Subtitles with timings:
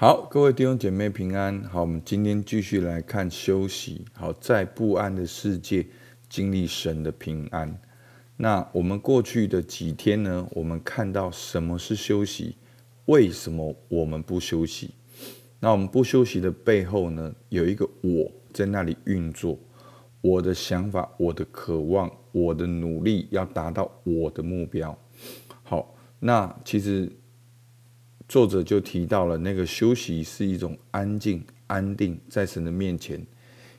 [0.00, 1.62] 好，各位弟兄姐妹平安。
[1.64, 4.02] 好，我们今天继续来看休息。
[4.14, 5.86] 好，在不安的世界
[6.26, 7.78] 经历神的平安。
[8.38, 10.48] 那我们过去的几天呢？
[10.52, 12.56] 我们看到什么是休息？
[13.04, 14.94] 为什么我们不休息？
[15.58, 17.34] 那我们不休息的背后呢？
[17.50, 19.58] 有一个我在那里运作，
[20.22, 24.98] 我的想法，我的渴望，我的努力，要达到我的目标。
[25.62, 27.12] 好，那其实
[28.30, 33.26] 作者就提到了，那个休息是一种安静、安定在神的面前，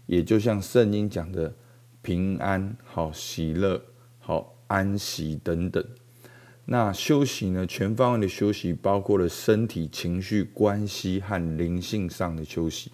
[0.07, 1.55] 也就像圣经讲的
[2.01, 3.81] 平安、好喜乐、
[4.19, 5.81] 好安息等等。
[6.65, 7.65] 那休息呢？
[7.65, 12.91] 全方位的休息，包括了身体、情绪、关系和灵性上的休息。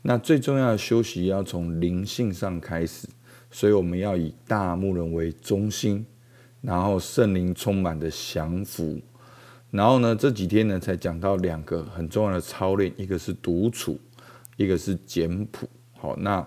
[0.00, 3.06] 那最重要的休息要从灵性上开始，
[3.50, 6.06] 所以我们要以大牧人为中心，
[6.62, 8.98] 然后圣灵充满的降服。
[9.76, 14.00] 然后呢，这几天呢才讲到两个很重要的操练，一个是独处，
[14.56, 15.68] 一个是简朴。
[15.98, 16.44] 好，那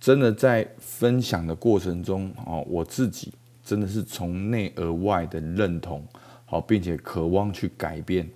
[0.00, 3.32] 真的在分享的过程中，哦，我自己。
[3.64, 6.02] 真的是从内而外的认同，
[6.46, 8.26] 好，并且渴望去改变，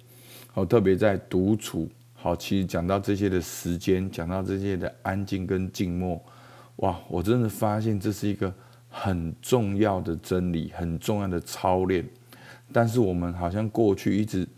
[0.48, 6.23] 好，特别在独处，好，其实讲到这些的时间，讲到这些的安静跟静默，
[6.77, 8.53] 哇，我真的发现这是一个
[8.91, 12.07] 很重要的真理，很重要的操练。
[12.73, 14.48] 但是我们好像过去一直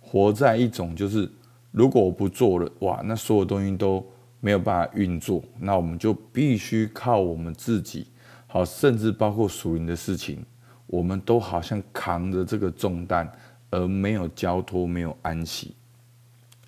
[0.00, 1.30] 活在一种，就是
[1.72, 4.04] 如果我不做了，哇，那所有东西都
[4.40, 8.06] 没有办法运作，那我们就必须靠我们自己。
[8.46, 10.44] 好，甚至包括属灵的事情，
[10.86, 13.28] 我们都好像扛着这个重担，
[13.70, 15.74] 而没有交托，没有安息。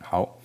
[0.00, 0.38] 好，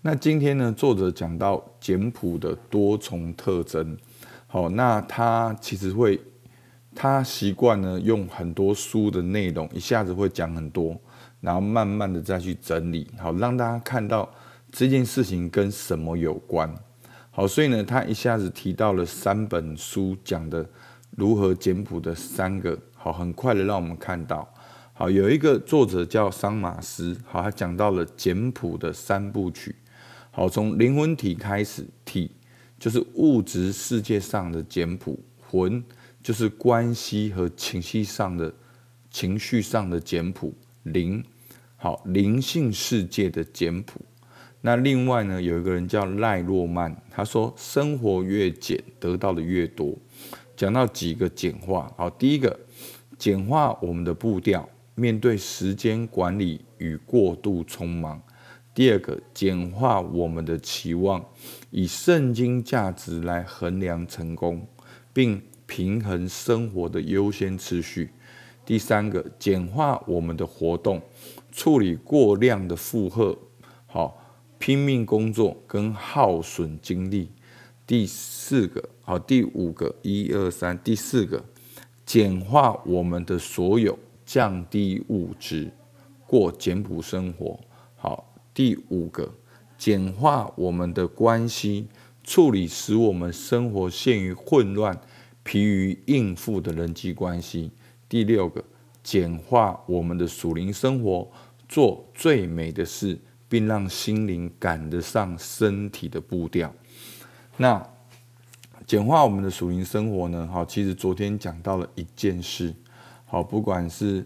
[0.00, 3.98] 那今天呢，作者讲到简朴的多重特征。
[4.46, 6.18] 好，那他其实会，
[7.00, 11.00] 他习惯呢用很多书的内容，一下子会讲很多，
[11.40, 14.28] 然后慢慢的再去整理，好让大家看到
[14.72, 16.68] 这件事情跟什么有关。
[17.30, 20.68] 好，所以呢，他一下子提到了三本书讲的
[21.16, 24.52] 如何简朴的三个，好，很快的让我们看到，
[24.92, 29.76] 好，有一个作者叫桑马斯，好，他讲到了简朴的三部曲，
[30.32, 32.32] 好，从灵魂体开始，体
[32.76, 35.16] 就是物质世界上的简朴，
[35.48, 35.80] 魂
[36.22, 38.52] 就是关系和情绪上的
[39.10, 40.52] 情绪上的简朴，
[40.82, 41.24] 灵，
[41.76, 44.00] 好，灵性世界的简朴。
[44.60, 49.96] 那另外呢，有一个人叫赖洛曼，他说：“生活越简，得到的越多。”
[50.56, 52.58] 讲到几个简化，好，第一个，
[53.16, 58.20] 简化我们的步调，面对时间管理与过度匆忙；
[58.74, 61.24] 第二个，简化我们的期望，
[61.70, 64.66] 以圣经价值来衡量成功，
[65.12, 68.08] 并平衡生活的优先次序；
[68.66, 71.00] 第三个，简化我们的活动，
[71.52, 73.38] 处理过量的负荷，
[73.86, 74.24] 好。
[74.60, 77.30] 拼命工作跟耗损精力，
[77.86, 81.44] 第四个好，第五个一二三，第四个
[82.04, 83.96] 简化我们的所有，
[84.26, 85.70] 降低物质，
[86.26, 87.60] 过简朴生活。
[87.94, 89.32] 好，第五个
[89.78, 91.86] 简化我们的关系，
[92.24, 95.00] 处理使我们生活陷于混乱、
[95.48, 97.70] 疲于应付的人际关系。
[98.06, 98.62] 第六个
[99.02, 101.26] 简化我们的属灵生活，
[101.66, 103.18] 做最美的事。
[103.50, 106.70] 并让心灵赶得上身体的步调。
[107.56, 107.82] 那
[108.86, 110.46] 简化我们的属灵生活呢？
[110.52, 112.74] 好，其实昨天讲到了一件事，
[113.24, 114.22] 好，不管是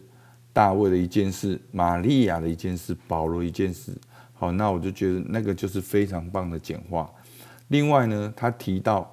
[0.52, 3.96] 大卫的一件事、玛利亚的一件事、保罗一件事，
[4.32, 7.08] 好，那我就觉得那个就是非常棒的简化。
[7.68, 9.08] 另外呢，他提到，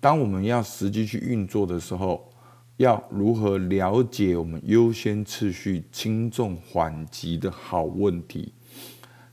[0.00, 2.30] 当我们要实际去运作的时候，
[2.76, 8.52] 要如何了解我们优先次序、轻重缓急的好问题。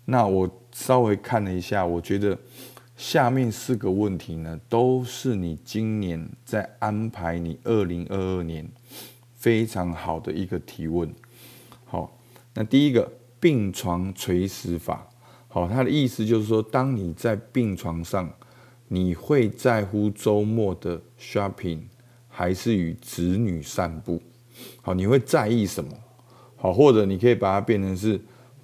[0.06, 2.38] 那我稍微看了一下，我觉得
[2.96, 8.68] 下面四个问题呢，都是你今年在安排你二零二二年
[9.36, 11.14] 非常好的一个提问。
[11.86, 12.18] 好，
[12.54, 15.08] 那第一个病床垂死法，
[15.48, 18.32] 好，它的意思就是说，当你在病床上，
[18.88, 21.82] 你会在乎周末的 shopping，
[22.28, 24.22] 还是与子女散步？
[24.82, 25.92] 好，你会在意什么？
[26.56, 28.20] 好，或者你可以把它变成是。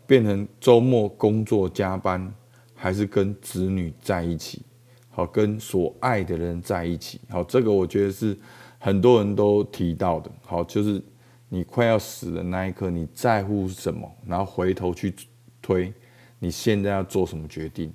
[0.07, 2.33] 变成周末工作加班，
[2.75, 4.61] 还是跟子女在一起？
[5.09, 7.21] 好，跟所爱的人在一起。
[7.29, 8.37] 好，这个我觉得是
[8.77, 10.29] 很多人都提到的。
[10.45, 11.01] 好，就是
[11.47, 14.11] 你快要死的那一刻，你在乎什么？
[14.25, 15.15] 然后回头去
[15.61, 15.93] 推，
[16.39, 17.93] 你现在要做什么决定？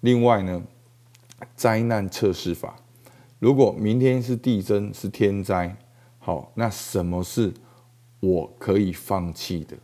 [0.00, 0.62] 另外呢，
[1.54, 2.76] 灾难测试法，
[3.38, 5.76] 如果明天是地震是天灾，
[6.18, 7.52] 好，那什么是
[8.20, 9.76] 我可以放弃的？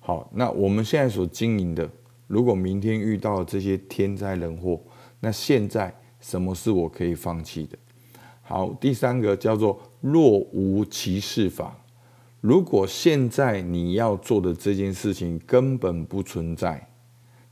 [0.00, 1.88] 好，那我们现在所经营的
[2.26, 4.80] 如果明天遇到这些天灾人祸，
[5.20, 7.78] 那现在什么是我可以放弃的？
[8.42, 11.76] 好，第三个叫做若无其事法。
[12.40, 16.88] 如果现在你要做的这件事情根本不存在，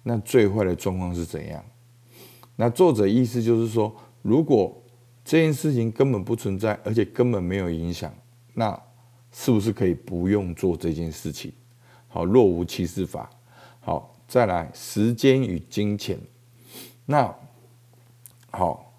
[0.03, 1.63] 那最坏的状况是怎样？
[2.57, 4.75] 那作者意思就是说，如果
[5.25, 8.13] 这件事情根本不存在，而且根本没有影响，
[8.55, 8.81] 那
[9.31, 11.53] 是不是可以不用做这件事情？
[12.09, 13.29] 好，若无其事法。
[13.81, 16.19] 好，再来时间与金钱。
[17.05, 17.33] 那
[18.51, 18.93] 好，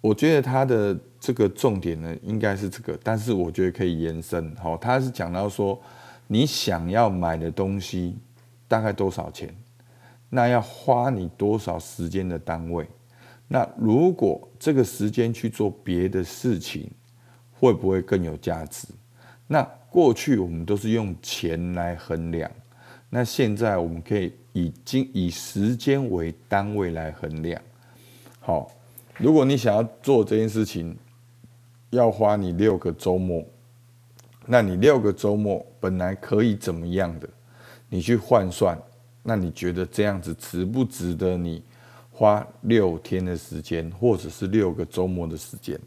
[0.00, 4.54] 我觉得他的这个重点呢，应该是这个，但是我觉得可以延伸。
[4.56, 5.80] 好，他是讲到说，
[6.26, 8.18] 你想要买的东西
[8.66, 9.54] 大概多少钱？
[10.28, 12.86] 那要花你多少时间的单位？
[13.46, 16.90] 那如果这个时间去做别的事情，
[17.58, 18.86] 会不会更有价值？
[19.46, 22.50] 那过去我们都是用钱来衡量，
[23.08, 27.60] 那现在我们可以以金以时间为单位来衡量。
[28.38, 28.70] 好，
[29.16, 30.94] 如果你想要做这件事情，
[31.88, 33.42] 要花你六个周末，
[34.44, 37.26] 那你六个周末本来可以怎么样的？
[37.88, 38.78] 你去换算，
[39.28, 41.62] 那你觉得这样子值不值得你？
[42.10, 45.78] 花六天的时间，或者是六个周末的时间。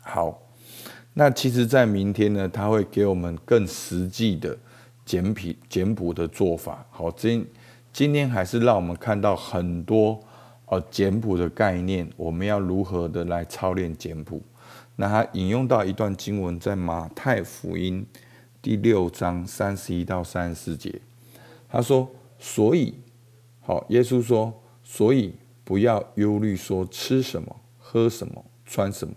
[0.00, 0.38] 好，
[1.14, 4.54] 那其实，在明天呢，他会给我们更实际的
[5.06, 6.84] 简品简补的做法。
[6.90, 7.46] 好，今
[7.90, 10.20] 今天还是让我们看到很多
[10.66, 14.42] 呃简补的概念，我们要如何的来操练简补？
[14.96, 18.04] 那他引用到一段经文，在马太福音
[18.60, 21.00] 第六章三十一到三十四节，
[21.66, 22.06] 他说
[22.44, 22.92] ：“所以，
[23.60, 24.52] 好，耶稣说。”
[24.86, 25.32] 所以
[25.64, 29.14] 不要忧虑，说吃什么、喝什么、穿什么，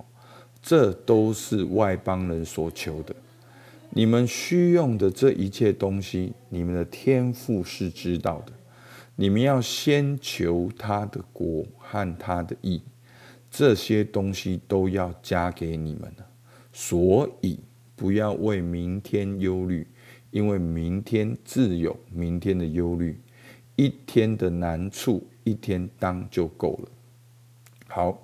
[0.61, 3.13] 这都是外邦人所求的。
[3.89, 8.53] 你们需用的这一切东西，你们的天赋是知道的。
[9.17, 12.81] 你们要先求他的国和他的义，
[13.51, 16.25] 这些东西都要加给你们了。
[16.71, 17.59] 所以
[17.93, 19.85] 不要为明天忧虑，
[20.31, 23.19] 因为明天自有明天的忧虑。
[23.79, 26.89] 一天的难处，一天当就够了。
[27.87, 28.17] 好，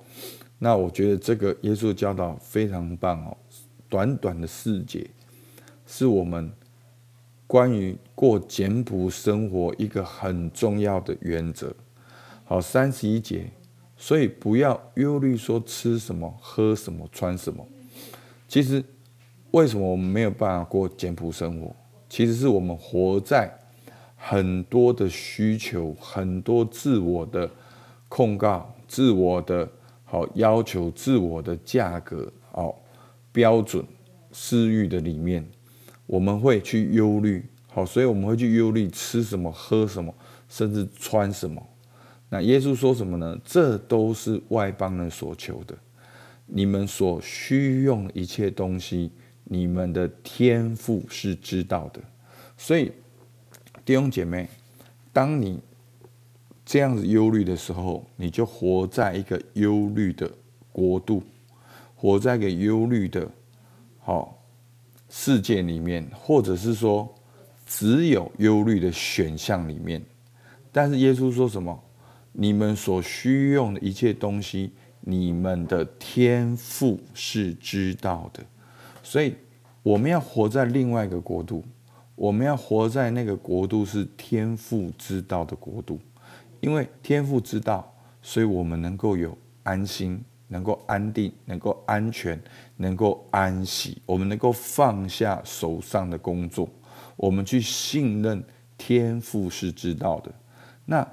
[0.57, 3.37] 那我觉得这个耶稣教导非常棒哦。
[3.87, 5.07] 短短的四节，
[5.85, 6.51] 是我们
[7.45, 11.71] 关于过简朴生活一个很重要的原则。
[12.45, 13.45] 好，三十一节，
[13.95, 17.63] 所以不要忧虑说吃什么、喝什么、穿什么。
[18.47, 18.83] 其实，
[19.51, 21.75] 为什么我们没有办法过简朴生活？
[22.13, 23.51] 其实是我们活在。
[24.15, 27.49] 很多的需求，很多自我的
[28.07, 29.67] 控告、自我的
[30.05, 32.79] 好要求、自我的价格、好
[33.31, 33.83] 标准、
[34.31, 35.43] 私欲的里面，
[36.05, 40.13] 我们会去忧虑，好，所以我们会去忧虑吃什么、喝什么，
[40.47, 41.61] 甚至穿什么。
[42.29, 43.35] 那耶稣说什么呢？
[43.43, 45.75] 这都是外邦人所求的。
[46.45, 49.11] 你们所需用一切东西，
[49.53, 52.01] 你们的天赋是知道的，
[52.57, 52.91] 所以。
[53.85, 54.47] 弟兄姐妹，
[55.11, 55.59] 当你
[56.63, 60.31] 这样子忧虑的时候，你就活在一个忧虑的
[60.71, 61.21] 国度，
[61.93, 63.29] 活在一个忧虑的
[63.99, 64.41] 好
[65.09, 67.13] 世界里面，或者是说
[67.65, 70.01] 只有忧虑的选项里面。
[70.71, 71.77] 但是耶稣说什么？
[72.31, 78.41] 你们所需用的一切东西，你们的天赋是知道的。
[79.03, 79.35] 所以
[79.83, 81.63] 我们要活在另外一个国度。
[82.15, 85.99] 我们要活在那个国度是天父之道的国度，
[86.61, 87.91] 因为天父之道，
[88.21, 92.39] 所以我们能够有安心，能够安定，能够安全，
[92.77, 93.99] 能够安息。
[94.05, 96.69] 我们能够放下手上的工作，
[97.15, 98.43] 我们去信任
[98.77, 100.31] 天父是知道的。
[100.85, 101.05] 那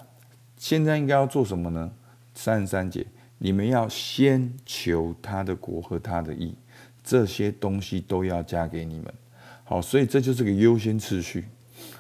[0.59, 1.91] 现在应该要做什么呢？
[2.35, 3.07] 三十三节，
[3.39, 6.55] 你们要先求他的国和他的义，
[7.03, 9.13] 这些东西都要加给你们。
[9.65, 11.45] 好，所以这就是个优先次序。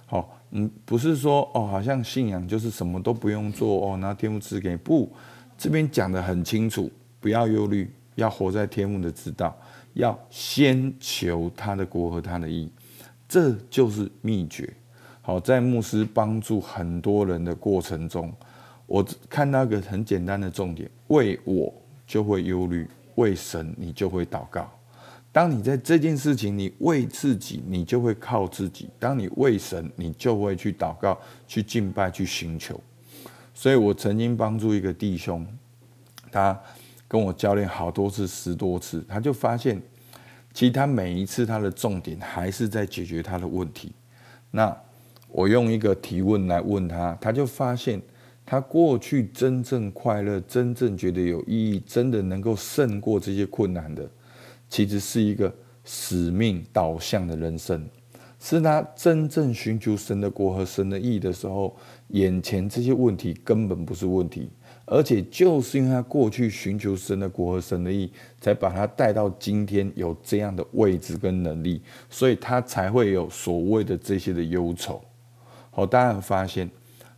[0.06, 5.10] 好，嗯，不是说哦，好像信仰就是什么都不用做哦，拿天赋赐给不？
[5.56, 6.90] 这边讲的很清楚，
[7.20, 9.56] 不要忧虑，要活在天赋的知道，
[9.94, 12.72] 要先求他的国和他的义，
[13.28, 14.68] 这就是秘诀。
[15.22, 18.32] 好，在牧师帮助很多人的过程中，
[18.86, 21.72] 我看到一个很简单的重点：为我
[22.06, 24.68] 就会忧虑，为神你就会祷告。
[25.32, 32.80] 当你在这件事情，你为自己，你就会靠自己；当你为神，你就会去祷告、去敬拜、去寻求。
[33.54, 35.46] 所以我曾经帮助一个弟兄，
[36.32, 36.58] 他
[37.06, 39.80] 跟我教练好多次、十多次，他就发现，
[40.52, 43.92] 其实他每一次他的重点还是在解决他的问题。
[44.50, 44.76] 那
[45.28, 48.02] 我用一个提问来问他，他就发现
[48.44, 54.10] 他过去真正快乐、真正觉得有意义、真的能够胜过这些困难的，
[54.70, 57.86] 其实是一个使命导向的人生。
[58.42, 61.76] 是他真正寻求神的国和神的义的时候，
[62.08, 64.48] 眼前这些问题根本不是问题，
[64.86, 68.10] 而且就是因为他过去寻求神的国和神的义，
[68.40, 75.02] 才把他带到今天有这样的位置跟能力，所以他才会有所谓的这些的忧愁。
[75.70, 76.70] 好，大家发现，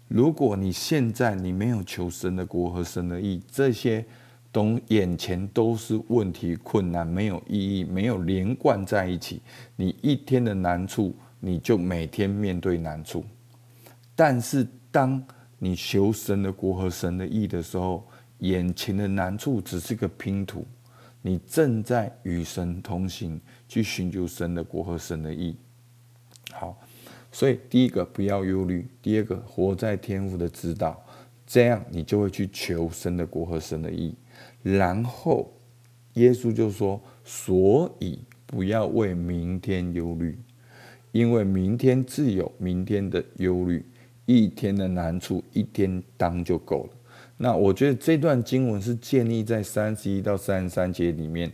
[0.09, 4.05] 如果你现在你没有求神的国和神的义，这些
[4.53, 9.41] 懂眼前都是问题、困难，没有意义，没有连贯在一起。
[9.77, 13.25] 你一天的难处，你就每天面对难处。
[14.15, 15.25] 但是，当
[15.59, 18.07] 你求神的国和神的意的时候，
[18.41, 20.67] 眼前的难处只是个拼图，
[21.23, 25.57] 你正在与神同行，去寻求神的国和神的意。
[26.51, 26.79] 好，
[27.31, 31.03] 所以第一个不要忧虑，第二个活在天父的指导，
[31.47, 34.15] 这样你就会去求神的国和神的意。
[34.63, 35.53] 然后，
[36.15, 40.39] 耶稣就说：“所以不要为明天忧虑，
[41.11, 43.85] 因为明天自有明天的忧虑，
[44.25, 46.91] 一天的难处一天当就够了。”
[47.39, 51.51] 那我觉得这段经文是建立在三十一到三十三节里面。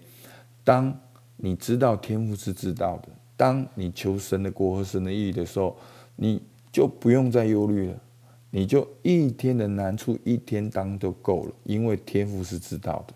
[0.62, 0.94] 当
[1.36, 5.74] 你知道天父是知道的，当你求神的国和神的意义的时候，
[6.16, 7.98] 你就不用再忧虑了。
[8.50, 13.14] 你就一天的难处一天当就够了，因为天父是知道的，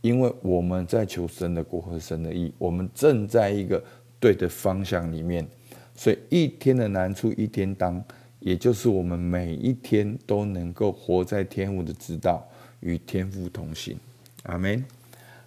[0.00, 3.82] 因为我们在求神的国和神的意，我们正在一个
[4.18, 5.46] 对的方向里面，
[5.94, 8.02] 所以一天的难处一天当，
[8.40, 12.42] 也就是我们每一天都能够活在天父的知道
[12.80, 13.98] 与天父同行，
[14.44, 14.82] 阿门。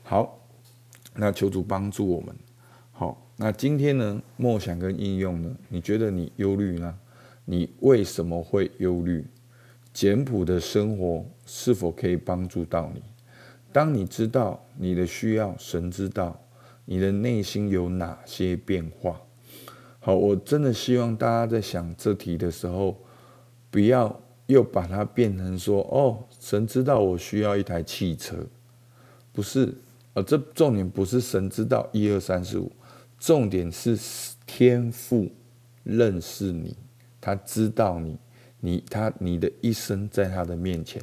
[0.04, 0.40] 好，
[1.16, 2.36] 那求主帮助我们。
[2.92, 6.96] 好，那今天呢，梦想跟应用呢，你觉得你忧虑呢？
[7.52, 9.26] 你为什么会忧虑？
[9.92, 13.02] 简朴的生活是否可以帮助到你？
[13.74, 16.40] 当你知道你的需要，神知道
[16.86, 19.20] 你的内心有哪些变化。
[20.00, 22.96] 好，我真的希望大家在想这题的时候，
[23.72, 28.38] 不要又把它变成说：“哦，神知道我需要一台汽车。”
[29.34, 29.74] 不是，
[30.14, 32.72] 呃，这重点不是神知道一二三四五，
[33.18, 33.98] 重点是
[34.46, 35.28] 天赋
[35.84, 36.78] 认识你。
[37.22, 38.18] 他知道你，
[38.60, 41.02] 你他你的一生在他的面前。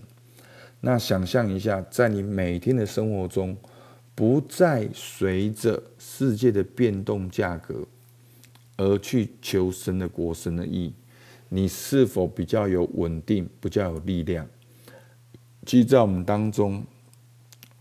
[0.80, 3.56] 那想象一下，在你每天的生活中，
[4.14, 7.86] 不再随着世界的变动价格
[8.76, 10.94] 而去求神的国、神的意，
[11.48, 14.46] 你是否比较有稳定、比较有力量？
[15.64, 16.84] 其实，在我们当中，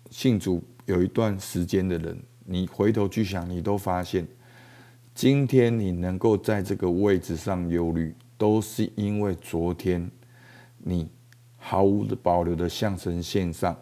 [0.10, 4.26] 信主有一段时间的人，你回头去想，你都发现，
[5.14, 8.16] 今天你能够在这个位置上忧虑。
[8.38, 10.12] 都是因为昨天
[10.78, 11.08] 你
[11.58, 13.76] 毫无保留的向神献上，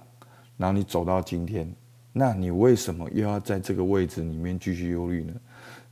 [0.57, 1.73] 然后你走到今天，
[2.11, 5.33] 那你为什么又要在这个位置里面继续忧虑呢？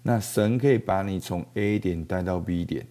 [0.03, 2.85] 那神可以把你从 A 点带到 B 点，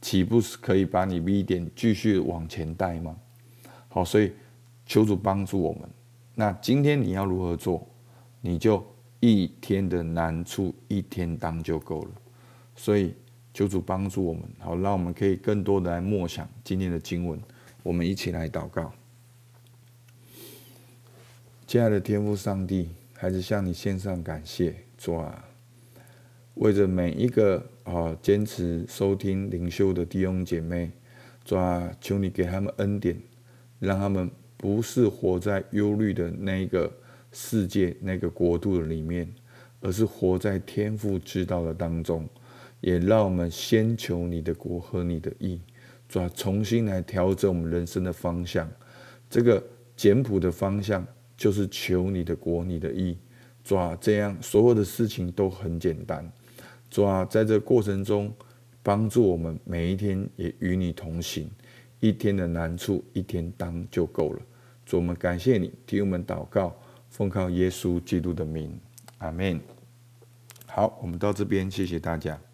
[0.00, 3.16] 岂不是可以把你 B 点继续往前带吗？
[3.88, 4.32] 好，所以
[4.86, 5.82] 求主帮助我们。
[6.34, 7.86] 那今天你要如何做？
[8.40, 8.84] 你就
[9.20, 12.10] 一天的难处一天当就够了。
[12.74, 13.14] 所以。
[13.56, 17.40] 求主帮助我们，好，让我们可以更多的来默想今天的经文。
[17.82, 18.92] 我们一起来祷告。
[21.66, 25.42] 亲爱的天父上帝，还是向你献上感谢，主啊，
[26.56, 30.90] 为着每一个啊坚持收听灵修的弟兄姐妹，
[31.42, 33.18] 主啊，求你给他们恩典，
[33.78, 36.92] 让他们不是活在忧虑的那个
[37.32, 39.26] 世界、那个国度的里面，
[39.80, 42.28] 而是活在天父知道的当中。
[42.86, 45.60] 也让我们先求你的国和你的意，
[46.08, 48.70] 主要重新来调整我们人生的方向。
[49.28, 49.60] 这个
[49.96, 51.04] 简朴的方向
[51.36, 53.18] 就是求你的国、你的意，
[53.64, 56.32] 主要这样所有的事情都很简单。
[56.88, 58.32] 主要在这过程中
[58.84, 61.50] 帮助我们每一天也与你同行，
[61.98, 64.40] 一天的难处一天当就够了。
[64.84, 66.72] 主，我们感谢你，替我们祷告，
[67.10, 68.78] 奉靠耶稣基督的名，
[69.18, 69.60] 阿门。
[70.66, 72.45] 好，我们到这边，谢谢大家。